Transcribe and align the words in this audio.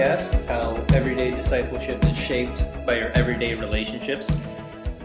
podcast, 0.00 0.46
how 0.46 0.72
everyday 0.94 1.30
discipleship 1.30 2.02
is 2.04 2.16
shaped 2.16 2.86
by 2.86 2.96
your 2.98 3.08
everyday 3.08 3.54
relationships. 3.54 4.30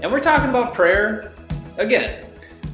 And 0.01 0.09
we're 0.09 0.21
talking 0.21 0.49
about 0.49 0.73
prayer 0.73 1.33
again. 1.75 2.25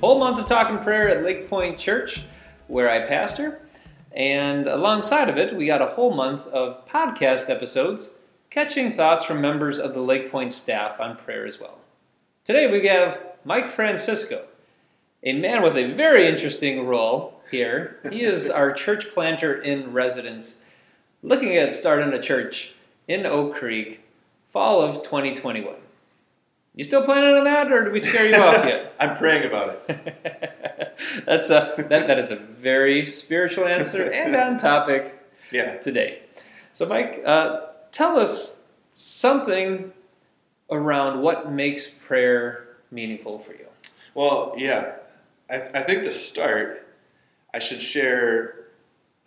Whole 0.01 0.19
month 0.19 0.37
of 0.37 0.45
talking 0.45 0.77
prayer 0.83 1.09
at 1.09 1.23
Lake 1.23 1.49
Point 1.49 1.79
Church, 1.79 2.21
where 2.67 2.91
I 2.91 3.07
pastor. 3.07 3.63
And 4.11 4.67
alongside 4.67 5.29
of 5.29 5.37
it, 5.37 5.55
we 5.55 5.65
got 5.65 5.81
a 5.81 5.87
whole 5.87 6.13
month 6.13 6.45
of 6.45 6.87
podcast 6.87 7.49
episodes 7.49 8.13
catching 8.51 8.95
thoughts 8.95 9.23
from 9.23 9.41
members 9.41 9.79
of 9.79 9.95
the 9.95 10.01
Lake 10.01 10.29
Point 10.29 10.53
staff 10.53 10.99
on 10.99 11.17
prayer 11.17 11.47
as 11.47 11.59
well. 11.59 11.79
Today 12.45 12.71
we 12.71 12.85
have 12.85 13.19
Mike 13.45 13.71
Francisco, 13.71 14.45
a 15.23 15.33
man 15.33 15.63
with 15.63 15.75
a 15.75 15.91
very 15.93 16.27
interesting 16.27 16.85
role 16.85 17.41
here. 17.49 17.97
He 18.11 18.21
is 18.21 18.47
our 18.47 18.73
church 18.73 19.11
planter 19.11 19.55
in 19.61 19.91
residence, 19.91 20.59
looking 21.23 21.55
at 21.55 21.73
starting 21.73 22.13
a 22.13 22.21
church 22.21 22.73
in 23.07 23.25
Oak 23.25 23.55
Creek, 23.55 24.01
fall 24.49 24.81
of 24.81 25.03
2021. 25.03 25.75
You 26.73 26.83
still 26.85 27.03
planning 27.03 27.35
on 27.37 27.43
that, 27.43 27.71
or 27.71 27.83
did 27.83 27.91
we 27.93 27.99
scare 27.99 28.27
you 28.29 28.35
off 28.35 28.65
yet? 28.65 28.93
I'm 28.99 29.17
praying 29.17 29.45
about 29.45 29.81
it. 29.89 30.97
That's 31.25 31.49
a 31.49 31.73
that, 31.77 32.07
that 32.07 32.19
is 32.19 32.31
a 32.31 32.37
very 32.37 33.07
spiritual 33.07 33.65
answer 33.65 34.09
and 34.11 34.35
on 34.35 34.57
topic 34.57 35.19
Yeah. 35.51 35.77
today. 35.79 36.19
So, 36.73 36.85
Mike, 36.85 37.21
uh, 37.25 37.61
tell 37.91 38.17
us 38.17 38.57
something 38.93 39.91
around 40.69 41.21
what 41.21 41.51
makes 41.51 41.89
prayer 41.89 42.67
meaningful 42.91 43.39
for 43.39 43.51
you. 43.51 43.65
Well, 44.13 44.53
yeah. 44.57 44.93
I, 45.49 45.61
I 45.73 45.83
think 45.83 46.03
to 46.03 46.13
start, 46.13 46.87
I 47.53 47.59
should 47.59 47.81
share 47.81 48.67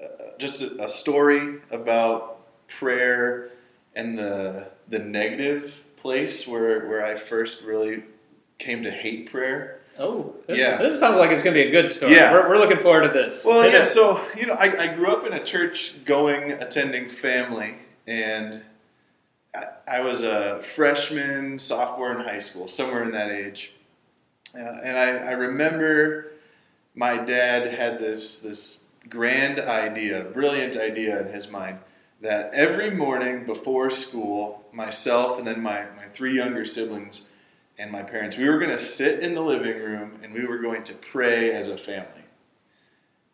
uh, 0.03 0.06
just 0.39 0.61
a, 0.62 0.84
a 0.84 0.89
story 0.89 1.61
about 1.70 2.41
prayer 2.69 3.50
and 3.95 4.17
the 4.19 4.69
the 4.89 4.98
negative 4.98 5.83
place 5.97 6.47
where 6.47 6.86
where 6.86 7.05
I 7.05 7.14
first 7.17 7.62
really 7.62 8.03
came 8.59 8.83
to 8.84 8.91
hate 8.91 9.31
prayer. 9.31 9.81
Oh, 9.98 10.34
this, 10.48 10.59
Yeah. 10.59 10.77
this 10.78 10.98
sounds 10.98 11.19
like 11.19 11.31
it's 11.31 11.42
going 11.42 11.55
to 11.56 11.62
be 11.62 11.69
a 11.69 11.70
good 11.70 11.89
story. 11.89 12.14
Yeah. 12.14 12.33
We're, 12.33 12.48
we're 12.48 12.59
looking 12.59 12.78
forward 12.78 13.05
to 13.05 13.11
this. 13.11 13.45
Well, 13.45 13.69
yeah. 13.70 13.84
So 13.84 14.20
you 14.36 14.47
know, 14.47 14.55
I, 14.55 14.84
I 14.84 14.95
grew 14.95 15.06
up 15.06 15.25
in 15.25 15.33
a 15.33 15.42
church 15.45 15.95
going, 16.05 16.53
attending 16.53 17.08
family, 17.08 17.77
and 18.06 18.62
I, 19.55 19.67
I 19.86 20.01
was 20.01 20.23
a 20.23 20.61
freshman, 20.62 21.58
sophomore 21.61 22.12
in 22.12 22.25
high 22.25 22.41
school, 22.41 22.67
somewhere 22.67 23.05
in 23.05 23.12
that 23.12 23.31
age. 23.31 23.73
Uh, 24.55 24.58
and 24.83 24.98
I, 24.98 25.29
I 25.29 25.33
remember 25.33 26.33
my 26.95 27.17
dad 27.19 27.75
had 27.75 27.98
this 27.98 28.41
this 28.41 28.81
grand 29.09 29.61
idea, 29.61 30.25
brilliant 30.25 30.77
idea 30.77 31.21
in 31.21 31.33
his 31.33 31.49
mind 31.51 31.79
that 32.21 32.53
every 32.55 32.91
morning 32.91 33.45
before 33.45 33.91
school, 33.91 34.65
myself 34.73 35.39
and 35.39 35.47
then 35.47 35.61
my, 35.61 35.87
my 35.97 36.07
three 36.13 36.35
younger 36.35 36.65
siblings 36.65 37.23
and 37.79 37.91
my 37.91 38.03
parents, 38.03 38.37
we 38.37 38.49
were 38.49 38.59
going 38.59 38.71
to 38.71 38.79
sit 38.79 39.21
in 39.21 39.35
the 39.35 39.43
living 39.43 39.79
room 39.79 40.19
and 40.23 40.33
we 40.33 40.47
were 40.47 40.59
going 40.59 40.85
to 40.85 40.95
pray 40.95 41.53
as 41.53 41.69
a 41.69 41.77
family. 41.77 42.25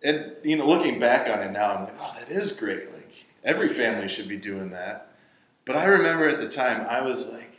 And 0.03 0.33
you 0.43 0.57
know, 0.57 0.67
looking 0.67 0.99
back 0.99 1.29
on 1.29 1.43
it 1.43 1.53
now, 1.53 1.77
I'm 1.77 1.85
like, 1.85 1.97
oh, 2.01 2.15
that 2.19 2.31
is 2.31 2.53
great. 2.53 2.93
Like 2.93 3.27
every 3.45 3.69
family 3.69 4.09
should 4.09 4.29
be 4.29 4.37
doing 4.37 4.71
that. 4.71 5.13
But 5.65 5.77
I 5.77 5.85
remember 5.85 6.29
at 6.29 6.41
the 6.41 6.49
time, 6.49 6.87
I 6.89 7.03
was 7.03 7.29
like, 7.29 7.51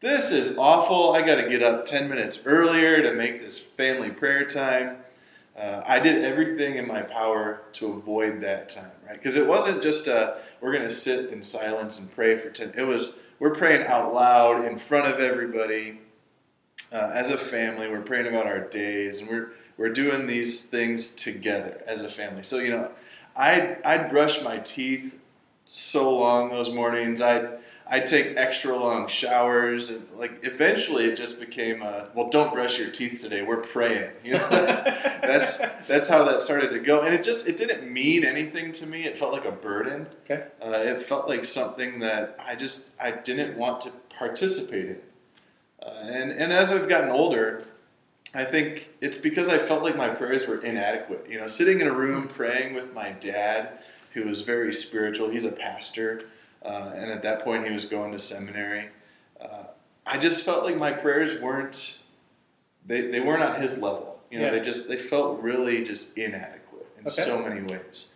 this 0.00 0.30
is 0.30 0.58
awful. 0.58 1.14
I 1.14 1.22
got 1.22 1.36
to 1.36 1.48
get 1.48 1.62
up 1.62 1.86
10 1.86 2.08
minutes 2.08 2.40
earlier 2.44 3.02
to 3.02 3.14
make 3.14 3.40
this 3.40 3.58
family 3.58 4.10
prayer 4.10 4.44
time. 4.44 4.98
Uh, 5.56 5.82
I 5.86 6.00
did 6.00 6.24
everything 6.24 6.76
in 6.76 6.88
my 6.88 7.02
power 7.02 7.62
to 7.74 7.92
avoid 7.92 8.40
that 8.40 8.68
time, 8.68 8.90
right? 9.06 9.14
Because 9.14 9.36
it 9.36 9.46
wasn't 9.46 9.82
just 9.82 10.08
uh 10.08 10.34
we're 10.60 10.72
going 10.72 10.84
to 10.84 10.90
sit 10.90 11.30
in 11.30 11.42
silence 11.42 11.98
and 11.98 12.10
pray 12.12 12.38
for 12.38 12.50
10. 12.50 12.72
It 12.76 12.86
was 12.86 13.14
we're 13.38 13.54
praying 13.54 13.86
out 13.86 14.14
loud 14.14 14.64
in 14.64 14.78
front 14.78 15.12
of 15.12 15.20
everybody 15.20 16.00
uh, 16.92 17.10
as 17.12 17.30
a 17.30 17.38
family. 17.38 17.88
We're 17.88 18.00
praying 18.00 18.26
about 18.26 18.46
our 18.46 18.60
days, 18.60 19.18
and 19.18 19.28
we're 19.28 19.52
we're 19.76 19.92
doing 19.92 20.26
these 20.26 20.64
things 20.64 21.10
together 21.10 21.82
as 21.86 22.00
a 22.00 22.10
family. 22.10 22.42
So 22.42 22.58
you 22.58 22.70
know, 22.70 22.90
I 23.36 23.76
I'd 23.84 24.10
brush 24.10 24.42
my 24.42 24.58
teeth 24.58 25.18
so 25.66 26.16
long 26.16 26.50
those 26.50 26.70
mornings. 26.70 27.20
I'd 27.20 27.58
I'd 27.86 28.06
take 28.06 28.36
extra 28.36 28.74
long 28.76 29.08
showers, 29.08 29.90
and 29.90 30.06
like 30.16 30.42
eventually 30.42 31.04
it 31.04 31.16
just 31.16 31.38
became 31.38 31.82
a 31.82 32.08
well, 32.14 32.30
don't 32.30 32.52
brush 32.52 32.78
your 32.78 32.90
teeth 32.90 33.20
today. 33.20 33.42
We're 33.42 33.58
praying. 33.58 34.10
You 34.24 34.34
know, 34.34 34.48
that's 34.48 35.58
that's 35.86 36.08
how 36.08 36.24
that 36.24 36.40
started 36.40 36.70
to 36.70 36.78
go, 36.78 37.02
and 37.02 37.14
it 37.14 37.22
just 37.22 37.46
it 37.46 37.58
didn't 37.58 37.90
mean 37.90 38.24
anything 38.24 38.72
to 38.72 38.86
me. 38.86 39.04
It 39.04 39.18
felt 39.18 39.32
like 39.32 39.44
a 39.44 39.52
burden. 39.52 40.06
Okay. 40.24 40.46
Uh, 40.62 40.70
it 40.78 41.00
felt 41.02 41.28
like 41.28 41.44
something 41.44 41.98
that 41.98 42.36
I 42.38 42.54
just 42.54 42.90
I 42.98 43.10
didn't 43.10 43.58
want 43.58 43.82
to 43.82 43.92
participate 44.16 44.86
in. 44.86 45.00
Uh, 45.82 45.90
and 46.04 46.32
and 46.32 46.52
as 46.54 46.72
I've 46.72 46.88
gotten 46.88 47.10
older, 47.10 47.66
I 48.34 48.44
think 48.44 48.88
it's 49.02 49.18
because 49.18 49.50
I 49.50 49.58
felt 49.58 49.82
like 49.82 49.96
my 49.96 50.08
prayers 50.08 50.46
were 50.46 50.58
inadequate. 50.58 51.26
You 51.28 51.38
know, 51.38 51.46
sitting 51.46 51.82
in 51.82 51.86
a 51.86 51.92
room 51.92 52.28
praying 52.28 52.74
with 52.74 52.94
my 52.94 53.12
dad, 53.12 53.80
who 54.14 54.24
was 54.24 54.40
very 54.40 54.72
spiritual. 54.72 55.28
He's 55.28 55.44
a 55.44 55.52
pastor, 55.52 56.28
uh, 56.64 56.92
and 56.94 57.10
at 57.10 57.22
that 57.22 57.44
point 57.44 57.64
he 57.64 57.70
was 57.72 57.84
going 57.84 58.12
to 58.12 58.18
seminary. 58.18 58.88
Uh, 59.40 59.64
I 60.06 60.18
just 60.18 60.44
felt 60.44 60.64
like 60.64 60.76
my 60.76 60.92
prayers 60.92 61.40
weren't 61.40 61.98
they, 62.86 63.02
they 63.10 63.20
weren't 63.20 63.42
on 63.42 63.60
his 63.60 63.78
level. 63.78 64.20
You 64.30 64.38
know, 64.40 64.46
Yeah. 64.46 64.50
they 64.52 64.60
just 64.60 64.88
they 64.88 64.98
felt 64.98 65.40
really 65.40 65.84
just 65.84 66.16
inadequate 66.18 66.86
in 66.98 67.06
Okay. 67.06 67.22
so 67.22 67.38
many 67.42 67.62
ways. 67.62 68.10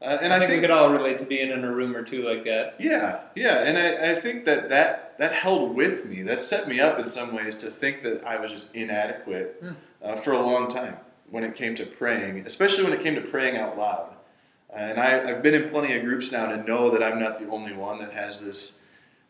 Uh, 0.00 0.16
and 0.22 0.32
I, 0.32 0.36
I, 0.36 0.38
think, 0.38 0.50
think 0.52 0.62
we 0.62 0.68
could 0.68 0.70
all 0.70 0.90
relate 0.90 1.18
to 1.18 1.24
being 1.24 1.50
in 1.50 1.64
a 1.64 1.72
room 1.72 1.96
or 1.96 2.04
two 2.04 2.22
like 2.22 2.44
that. 2.44 2.76
yeah, 2.78 3.22
yeah, 3.34 3.64
and 3.64 3.76
I, 3.76 4.12
I 4.12 4.20
think 4.20 4.44
that, 4.44 4.68
that 4.68 5.18
that 5.18 5.32
held 5.32 5.74
with 5.74 6.04
me. 6.06 6.22
That 6.22 6.40
set 6.40 6.68
me 6.68 6.78
up 6.78 7.00
in 7.00 7.08
some 7.08 7.34
ways 7.34 7.56
to 7.56 7.70
think 7.70 8.04
that 8.04 8.24
I 8.24 8.38
was 8.38 8.52
just 8.52 8.72
inadequate 8.76 9.56
Hmm. 9.60 9.72
uh, 10.02 10.14
for 10.16 10.32
a 10.32 10.40
long 10.40 10.68
time 10.68 10.96
when 11.30 11.42
it 11.42 11.56
came 11.56 11.74
to 11.74 11.84
praying, 11.84 12.38
especially 12.46 12.84
when 12.84 12.92
it 12.92 13.02
came 13.02 13.16
to 13.16 13.20
praying 13.20 13.56
out 13.56 13.76
loud. 13.76 14.14
And 14.74 15.00
I, 15.00 15.30
I've 15.30 15.42
been 15.42 15.54
in 15.54 15.70
plenty 15.70 15.94
of 15.94 16.04
groups 16.04 16.30
now 16.30 16.46
to 16.46 16.56
know 16.64 16.90
that 16.90 17.02
I'm 17.02 17.18
not 17.18 17.38
the 17.38 17.48
only 17.48 17.72
one 17.72 17.98
that 17.98 18.12
has 18.12 18.44
this 18.44 18.78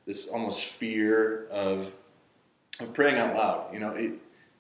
this 0.07 0.27
almost 0.27 0.65
fear 0.65 1.47
of 1.51 1.93
of 2.81 2.93
praying 2.93 3.17
out 3.17 3.35
loud. 3.37 3.73
You 3.73 3.81
know, 3.81 3.93
it 3.93 4.13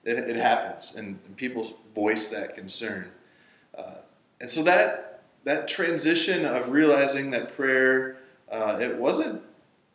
it, 0.04 0.18
it 0.18 0.36
happens, 0.36 0.94
and, 0.96 1.18
and 1.26 1.36
people 1.36 1.76
voice 1.94 2.28
that 2.28 2.54
concern. 2.54 3.10
Uh, 3.76 3.94
and 4.40 4.50
so 4.50 4.62
that 4.62 5.22
that 5.44 5.68
transition 5.68 6.44
of 6.44 6.70
realizing 6.70 7.30
that 7.30 7.56
prayer, 7.56 8.18
uh, 8.50 8.78
it 8.80 8.96
wasn't 8.96 9.42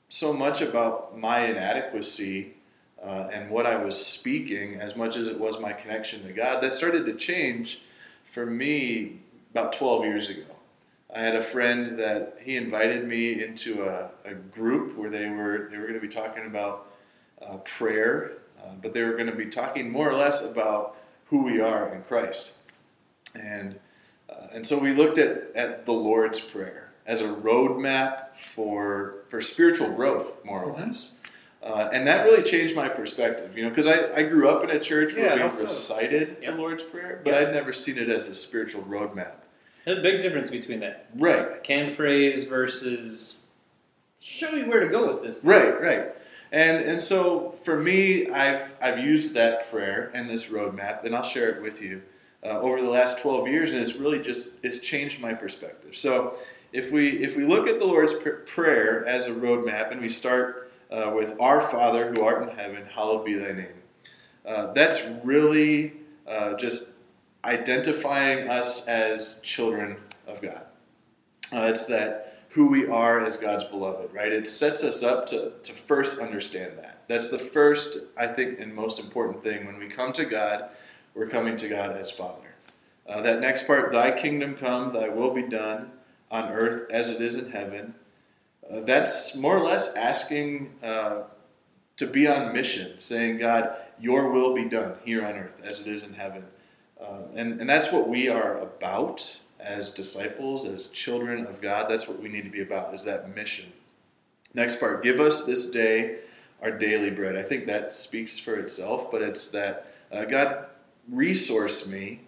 so 0.10 0.34
much 0.34 0.62
about 0.62 1.18
my 1.18 1.46
inadequacy 1.46 2.54
uh, 3.02 3.30
and 3.32 3.50
what 3.50 3.66
I 3.66 3.76
was 3.76 4.04
speaking 4.04 4.76
as 4.76 4.96
much 4.96 5.18
as 5.18 5.28
it 5.28 5.40
was 5.40 5.60
my 5.60 5.74
connection 5.74 6.24
to 6.26 6.34
God. 6.34 6.62
That 6.62 6.74
started 6.74 7.06
to 7.06 7.14
change 7.14 7.82
for 8.32 8.46
me 8.46 9.20
about 9.52 9.74
12 9.74 10.06
years 10.06 10.30
ago. 10.30 10.46
I 11.16 11.20
had 11.20 11.36
a 11.36 11.44
friend 11.44 12.00
that 12.00 12.38
he 12.42 12.58
invited 12.58 13.08
me 13.08 13.44
into 13.44 13.84
a, 13.84 14.10
a 14.26 14.34
group 14.34 14.98
where 14.98 15.10
they 15.10 15.30
were 15.30 15.68
they 15.70 15.78
were 15.78 15.84
going 15.84 15.94
to 15.94 16.00
be 16.00 16.08
talking 16.08 16.46
about 16.46 16.92
uh, 17.42 17.58
prayer, 17.58 18.34
uh, 18.60 18.72
but 18.82 18.94
they 18.94 19.04
were 19.04 19.14
going 19.14 19.30
to 19.30 19.36
be 19.36 19.46
talking 19.46 19.92
more 19.92 20.10
or 20.10 20.16
less 20.16 20.44
about 20.44 20.98
who 21.26 21.44
we 21.44 21.60
are 21.62 21.94
in 21.94 22.02
Christ. 22.04 22.54
And 23.40 23.80
uh, 24.30 24.48
and 24.54 24.66
so 24.66 24.78
we 24.78 24.94
looked 24.94 25.18
at, 25.20 25.52
at 25.56 25.86
the 25.86 25.92
Lord's 25.94 26.40
Prayer 26.40 26.92
as 27.06 27.22
a 27.22 27.28
roadmap 27.28 28.36
for 28.38 29.26
for 29.30 29.40
spiritual 29.42 29.90
growth, 29.92 30.44
more 30.44 30.64
or 30.64 30.74
Mhm. 30.74 30.78
less. 30.88 31.16
Uh, 31.62 31.90
and 31.94 32.06
that 32.06 32.26
really 32.26 32.44
changed 32.44 32.76
my 32.76 32.90
perspective, 32.90 33.56
you 33.58 33.64
know, 33.64 33.70
because 33.70 33.88
I, 33.88 34.14
I 34.18 34.24
grew 34.24 34.50
up 34.50 34.66
in 34.66 34.70
a 34.70 34.80
church 34.80 35.14
where 35.14 35.38
Yeah, 35.38 35.48
we 35.56 35.62
recited 35.64 36.38
the 36.46 36.56
Lord's 36.56 36.84
Prayer, 36.84 37.22
but. 37.24 37.34
I'd 37.36 37.54
never 37.54 37.72
seen 37.72 37.98
it 37.98 38.10
as 38.10 38.28
a 38.28 38.36
spiritual 38.36 38.82
roadmap. 38.84 39.36
There's 39.86 40.00
a 40.00 40.02
big 40.02 40.22
difference 40.22 40.50
between 40.50 40.80
that. 40.82 41.08
Right, 41.18 41.64
Canned 41.64 41.96
phrase 41.96 42.46
versus 42.46 43.38
show 44.20 44.52
you 44.52 44.68
where 44.68 44.80
to 44.80 44.88
go 44.88 45.14
with 45.14 45.24
this. 45.24 45.44
right, 45.44 45.80
right. 45.82 46.16
And 46.52 46.86
and 46.86 47.02
so 47.02 47.56
for 47.64 47.80
me, 47.82 48.30
I've 48.30 48.74
I've 48.80 49.00
used 49.00 49.34
that 49.34 49.72
prayer 49.72 50.12
and 50.14 50.30
this 50.30 50.46
roadmap, 50.46 51.04
and 51.04 51.16
I'll 51.16 51.24
share 51.24 51.50
it 51.50 51.62
with 51.62 51.82
you 51.82 52.02
uh, 52.44 52.60
over 52.60 52.80
the 52.82 52.90
last 52.90 53.20
12 53.20 53.48
years, 53.48 53.72
and 53.72 53.82
it's 53.82 53.96
really 53.96 54.20
just 54.20 54.52
it's 54.62 54.78
changed 54.78 55.20
my 55.20 55.34
perspective. 55.34 55.96
So 55.96 56.36
if 56.72 56.92
we 56.92 57.24
if 57.24 57.36
we 57.36 57.44
look 57.46 57.68
at 57.68 57.80
the 57.80 57.86
Lord's 57.86 58.14
pr- 58.14 58.30
prayer 58.46 59.04
as 59.08 59.26
a 59.26 59.32
roadmap, 59.32 59.92
and 59.92 60.00
we 60.00 60.10
start 60.10 60.72
uh, 60.92 61.12
with 61.16 61.36
Our 61.42 61.60
Father 61.60 62.14
who 62.14 62.24
art 62.24 62.44
in 62.48 62.56
heaven, 62.56 62.86
hallowed 62.86 63.26
be 63.26 63.34
Thy 63.34 63.52
name. 63.52 63.68
Uh, 64.46 64.74
that's 64.74 65.02
really 65.24 65.94
uh, 66.28 66.54
just 66.54 66.90
identifying 67.46 68.50
us 68.50 68.88
as 68.88 69.40
children 69.44 69.98
of 70.28 70.42
God. 70.42 70.66
Uh, 71.52 71.62
it's 71.64 71.86
that 71.88 72.40
who 72.50 72.68
we 72.68 72.88
are 72.88 73.20
as 73.20 73.38
God's 73.38 73.64
beloved, 73.66 74.14
right? 74.14 74.32
It 74.32 74.48
sets 74.48 74.84
us 74.84 75.04
up 75.04 75.26
to, 75.28 75.54
to 75.64 75.74
first 75.74 76.20
understand 76.20 76.78
that. 76.78 77.02
That's 77.08 77.30
the 77.30 77.40
first, 77.40 77.98
I 78.16 78.28
think, 78.28 78.60
and 78.60 78.74
most 78.74 79.00
important 79.00 79.44
thing. 79.44 79.66
When 79.66 79.78
we 79.78 79.88
come 79.88 80.14
to 80.14 80.26
God, 80.26 80.70
we're 81.16 81.28
coming 81.28 81.58
to 81.58 81.68
God 81.68 81.92
as 81.92 82.12
Father. 82.12 82.54
Uh, 83.08 83.22
that 83.22 83.42
next 83.42 83.68
part, 83.68 83.92
Thy 83.92 84.12
kingdom 84.12 84.56
come, 84.56 84.94
Thy 84.94 85.10
will 85.10 85.34
be 85.34 85.44
done 85.44 85.92
on 86.32 86.50
earth 86.50 86.90
as 86.92 87.10
it 87.10 87.22
is 87.22 87.36
in 87.36 87.52
heaven. 87.52 87.96
uh, 88.72 88.80
that's 88.82 89.36
more 89.36 89.58
or 89.58 89.64
less 89.64 89.94
asking 89.96 90.74
uh, 90.82 91.24
to 91.98 92.08
be 92.08 92.28
on 92.28 92.54
mission, 92.54 93.00
saying, 93.00 93.38
God, 93.38 93.76
your 94.00 94.32
will 94.32 94.54
be 94.54 94.66
done 94.66 94.96
here 95.04 95.26
on 95.26 95.34
earth 95.34 95.62
as 95.64 95.80
it 95.80 95.88
is 95.88 96.04
in 96.04 96.14
heaven. 96.14 96.44
Um, 97.06 97.24
and, 97.36 97.60
and 97.60 97.70
that's 97.70 97.92
what 97.92 98.08
we 98.08 98.30
are 98.30 98.60
about 98.60 99.40
as 99.60 99.90
disciples, 99.90 100.66
as 100.66 100.88
children 100.88 101.46
of 101.46 101.62
God. 101.62 101.90
That's 101.90 102.08
what 102.08 102.22
we 102.22 102.30
need 102.30 102.44
to 102.44 102.50
be 102.50 102.62
about, 102.62 102.94
is 102.94 103.04
that 103.04 103.36
mission. 103.36 103.72
Next 104.54 104.80
part, 104.80 105.04
give 105.04 105.20
us 105.20 105.44
this 105.44 105.66
day 105.66 106.20
our 106.62 106.72
daily 106.72 107.10
bread. 107.10 107.36
I 107.36 107.44
think 107.44 107.66
that 107.68 107.92
speaks 107.92 108.40
for 108.40 108.56
itself, 108.56 109.12
but 109.12 109.22
it's 109.22 109.50
that 109.50 109.88
uh, 110.12 110.26
God 110.26 110.68
resource 111.10 111.88
me. 111.88 112.22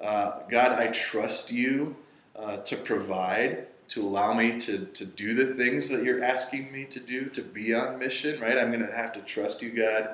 Uh, 0.00 0.40
God, 0.48 0.72
I 0.72 0.88
trust 0.88 1.50
you 1.50 1.96
uh, 2.36 2.58
to 2.58 2.76
provide, 2.76 3.66
to 3.88 4.02
allow 4.02 4.32
me 4.32 4.58
to, 4.60 4.86
to 4.86 5.04
do 5.04 5.34
the 5.34 5.54
things 5.54 5.88
that 5.88 6.04
you're 6.04 6.22
asking 6.22 6.70
me 6.70 6.84
to 6.86 7.00
do, 7.00 7.26
to 7.26 7.42
be 7.42 7.74
on 7.74 7.98
mission, 7.98 8.40
right? 8.40 8.56
I'm 8.56 8.70
going 8.70 8.86
to 8.86 8.94
have 8.94 9.12
to 9.14 9.20
trust 9.20 9.60
you, 9.60 9.70
God, 9.70 10.08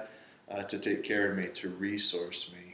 uh, 0.50 0.62
to 0.62 0.78
take 0.78 1.04
care 1.04 1.30
of 1.30 1.36
me, 1.36 1.48
to 1.48 1.68
resource 1.68 2.50
me. 2.52 2.65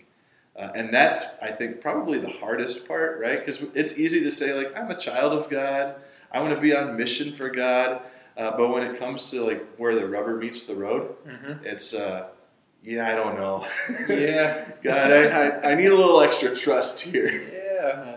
Uh, 0.56 0.70
and 0.74 0.92
that's, 0.92 1.24
I 1.40 1.50
think, 1.50 1.80
probably 1.80 2.18
the 2.18 2.28
hardest 2.28 2.86
part, 2.86 3.20
right? 3.20 3.38
Because 3.38 3.62
it's 3.74 3.94
easy 3.94 4.20
to 4.20 4.30
say, 4.30 4.52
like, 4.52 4.76
I'm 4.78 4.90
a 4.90 4.98
child 4.98 5.32
of 5.32 5.48
God. 5.48 5.96
I 6.30 6.40
want 6.40 6.54
to 6.54 6.60
be 6.60 6.76
on 6.76 6.96
mission 6.96 7.34
for 7.34 7.48
God. 7.48 8.02
Uh, 8.36 8.56
but 8.56 8.68
when 8.68 8.82
it 8.82 8.98
comes 8.98 9.30
to 9.30 9.44
like 9.44 9.66
where 9.76 9.94
the 9.94 10.08
rubber 10.08 10.36
meets 10.36 10.62
the 10.62 10.74
road, 10.74 11.14
mm-hmm. 11.26 11.64
it's 11.64 11.92
uh, 11.92 12.28
yeah, 12.82 13.10
I 13.10 13.14
don't 13.14 13.36
know. 13.36 13.66
Yeah, 14.08 14.70
God, 14.82 15.10
I, 15.10 15.26
I, 15.26 15.72
I, 15.72 15.74
need 15.74 15.90
a 15.92 15.94
little 15.94 16.20
extra 16.20 16.54
trust 16.56 17.00
here. 17.00 17.42
Yeah, 17.52 18.16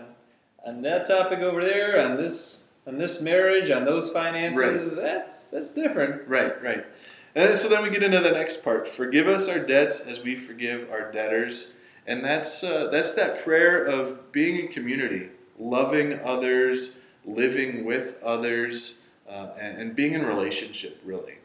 on 0.64 0.82
that 0.82 1.06
topic 1.06 1.40
over 1.40 1.62
there, 1.62 2.00
on 2.00 2.16
this 2.16 2.64
on 2.86 2.96
this 2.96 3.20
marriage, 3.20 3.70
on 3.70 3.84
those 3.84 4.10
finances, 4.10 4.94
right. 4.96 5.02
that's 5.02 5.48
that's 5.48 5.72
different. 5.72 6.26
Right, 6.26 6.60
right. 6.62 6.86
And 7.34 7.54
so 7.54 7.68
then 7.68 7.82
we 7.82 7.90
get 7.90 8.02
into 8.02 8.20
the 8.20 8.30
next 8.30 8.64
part. 8.64 8.88
Forgive 8.88 9.28
us 9.28 9.48
our 9.48 9.58
debts 9.58 10.00
as 10.00 10.20
we 10.20 10.36
forgive 10.36 10.90
our 10.90 11.12
debtors. 11.12 11.74
And 12.06 12.24
that's, 12.24 12.62
uh, 12.62 12.88
that's 12.90 13.12
that 13.12 13.42
prayer 13.42 13.84
of 13.84 14.30
being 14.32 14.58
in 14.58 14.68
community, 14.68 15.28
loving 15.58 16.20
others, 16.20 16.96
living 17.24 17.84
with 17.84 18.22
others, 18.22 18.98
uh, 19.28 19.50
and, 19.60 19.80
and, 19.80 19.96
being 19.96 20.12
in 20.12 20.24
relationship, 20.24 21.00
really. 21.04 21.38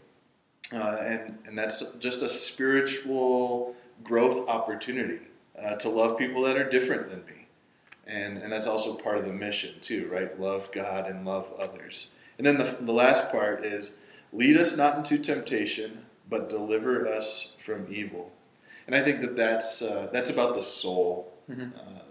Uh, 0.71 0.97
and, 1.01 1.37
and 1.47 1.57
that's 1.57 1.81
just 1.97 2.21
a 2.21 2.29
spiritual 2.29 3.75
growth 4.03 4.47
opportunity 4.47 5.25
uh, 5.59 5.75
to 5.75 5.89
love 5.89 6.17
people 6.17 6.43
that 6.43 6.57
are 6.57 6.69
different 6.69 7.09
than 7.09 7.25
me. 7.25 7.47
And, 8.05 8.37
and 8.37 8.51
that's 8.51 8.67
also 8.67 8.93
part 8.93 9.17
of 9.17 9.25
the 9.25 9.33
mission, 9.33 9.75
too, 9.81 10.07
right? 10.11 10.39
Love 10.39 10.71
God 10.71 11.07
and 11.07 11.25
love 11.25 11.51
others. 11.59 12.11
And 12.37 12.45
then 12.45 12.57
the, 12.57 12.77
the 12.81 12.93
last 12.93 13.31
part 13.31 13.65
is 13.65 13.97
lead 14.31 14.57
us 14.57 14.77
not 14.77 14.97
into 14.97 15.17
temptation, 15.17 16.05
but 16.29 16.49
deliver 16.49 17.07
us 17.07 17.53
from 17.63 17.87
evil. 17.89 18.31
And 18.87 18.95
I 18.95 19.01
think 19.01 19.21
that 19.21 19.35
that's, 19.35 19.81
uh, 19.81 20.09
that's 20.11 20.29
about 20.29 20.53
the 20.53 20.61
soul. 20.61 21.33
Mm-hmm. 21.49 21.77
Uh, 21.77 22.01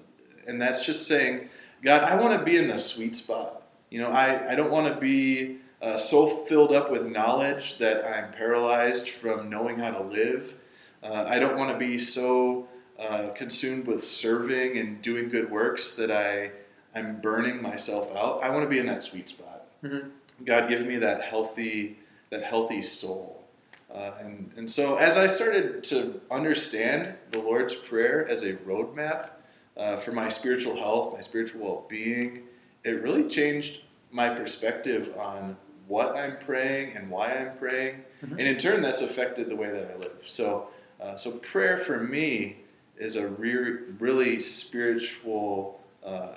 and 0.47 0.61
that's 0.61 0.85
just 0.85 1.07
saying, 1.07 1.49
God, 1.83 2.03
I 2.03 2.15
want 2.15 2.39
to 2.39 2.45
be 2.45 2.57
in 2.57 2.69
the 2.69 2.79
sweet 2.79 3.17
spot. 3.17 3.63
You 3.91 4.01
know, 4.01 4.11
I, 4.11 4.53
I 4.53 4.55
don't 4.55 4.71
want 4.71 4.93
to 4.93 5.01
be 5.01 5.59
uh, 5.83 5.97
so 5.97 6.45
filled 6.45 6.73
up 6.73 6.91
with 6.91 7.07
knowledge 7.07 7.79
that 7.79 8.07
I'm 8.07 8.33
paralyzed 8.33 9.09
from 9.09 9.49
knowing 9.49 9.79
how 9.79 9.91
to 9.91 10.03
live. 10.03 10.55
Uh, 11.03 11.25
I 11.27 11.39
don't 11.39 11.57
want 11.57 11.73
to 11.73 11.79
be 11.79 11.99
so 11.99 12.69
uh, 12.99 13.31
consumed 13.31 13.87
with 13.87 14.05
serving 14.05 14.77
and 14.77 15.01
doing 15.01 15.29
good 15.31 15.51
works 15.51 15.93
that 15.93 16.11
I, 16.11 16.53
I'm 16.95 17.21
burning 17.21 17.63
myself 17.63 18.15
out. 18.15 18.43
I 18.43 18.51
want 18.51 18.65
to 18.65 18.69
be 18.69 18.79
in 18.79 18.87
that 18.87 19.03
sweet 19.03 19.29
spot. 19.29 19.67
Mm-hmm. 19.83 20.09
God, 20.45 20.69
give 20.69 20.87
me 20.87 20.99
that 20.99 21.23
healthy, 21.23 21.99
that 22.29 22.43
healthy 22.43 22.83
soul. 22.83 23.43
Uh, 23.93 24.13
and, 24.21 24.51
and 24.57 24.71
so, 24.71 24.97
as 24.97 25.17
I 25.17 25.27
started 25.27 25.83
to 25.85 26.21
understand 26.31 27.15
the 27.33 27.41
Lord's 27.41 27.75
Prayer 27.75 28.27
as 28.29 28.45
a 28.45 28.55
roadmap 28.59 29.31
uh, 29.77 29.97
for 29.97 30.13
my 30.13 30.29
spiritual 30.29 30.77
health, 30.77 31.13
my 31.13 31.21
spiritual 31.21 31.63
well 31.63 31.87
being, 31.89 32.43
it 32.85 33.03
really 33.03 33.29
changed 33.29 33.81
my 34.13 34.29
perspective 34.29 35.15
on 35.19 35.57
what 35.89 36.17
I'm 36.17 36.37
praying 36.39 36.97
and 36.97 37.11
why 37.11 37.33
I'm 37.33 37.57
praying. 37.59 38.05
Mm-hmm. 38.25 38.39
And 38.39 38.49
in 38.49 38.59
turn, 38.59 38.81
that's 38.81 39.01
affected 39.01 39.51
the 39.51 39.57
way 39.57 39.71
that 39.71 39.91
I 39.91 39.97
live. 39.97 40.23
So, 40.25 40.69
uh, 41.01 41.17
so 41.17 41.39
prayer 41.39 41.77
for 41.77 41.99
me 41.99 42.59
is 42.97 43.17
a 43.17 43.29
re- 43.29 43.79
really 43.99 44.39
spiritual 44.39 45.81
uh, 46.05 46.37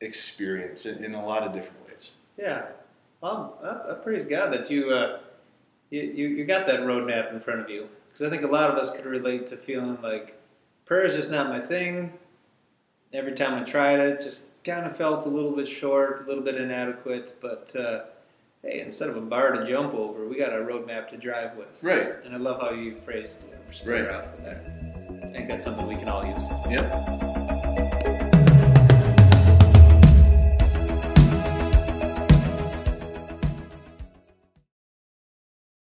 experience 0.00 0.86
in, 0.86 1.04
in, 1.04 1.14
a 1.14 1.24
lot 1.24 1.42
of 1.42 1.52
different 1.52 1.86
ways. 1.86 2.10
Yeah. 2.36 2.66
Well, 3.20 3.58
I, 3.62 3.92
I 3.92 3.94
praise 3.94 4.26
God 4.26 4.52
that 4.52 4.70
you 4.70 4.90
uh, 4.90 5.20
you, 5.90 6.02
you, 6.02 6.28
you 6.28 6.44
got 6.44 6.66
that 6.66 6.80
roadmap 6.80 7.32
in 7.32 7.40
front 7.40 7.60
of 7.60 7.70
you. 7.70 7.88
Because 8.12 8.26
I 8.26 8.30
think 8.30 8.44
a 8.44 8.52
lot 8.52 8.70
of 8.70 8.76
us 8.76 8.90
could 8.90 9.06
relate 9.06 9.46
to 9.48 9.56
feeling 9.56 9.98
like 10.02 10.40
prayer 10.86 11.04
is 11.04 11.14
just 11.14 11.30
not 11.30 11.48
my 11.48 11.60
thing. 11.60 12.12
Every 13.12 13.32
time 13.32 13.60
I 13.60 13.64
tried 13.64 13.98
it, 13.98 14.22
just 14.22 14.44
kind 14.64 14.86
of 14.86 14.96
felt 14.96 15.26
a 15.26 15.28
little 15.28 15.52
bit 15.52 15.66
short, 15.68 16.24
a 16.24 16.28
little 16.28 16.44
bit 16.44 16.56
inadequate. 16.56 17.40
But 17.40 17.74
uh, 17.74 18.02
hey, 18.62 18.80
instead 18.80 19.08
of 19.08 19.16
a 19.16 19.20
bar 19.20 19.52
to 19.52 19.66
jump 19.66 19.94
over, 19.94 20.28
we 20.28 20.36
got 20.36 20.52
a 20.52 20.56
roadmap 20.56 21.08
to 21.10 21.16
drive 21.16 21.56
with. 21.56 21.82
Right. 21.82 22.14
And 22.24 22.34
I 22.34 22.38
love 22.38 22.60
how 22.60 22.70
you 22.70 22.96
phrased 23.04 23.40
the 23.84 23.90
right. 23.90 24.06
out 24.06 24.36
there. 24.36 24.60
I 25.22 25.26
think 25.26 25.48
that's 25.48 25.64
something 25.64 25.86
we 25.86 25.96
can 25.96 26.08
all 26.08 26.26
use. 26.26 26.42
Yep. 26.68 27.99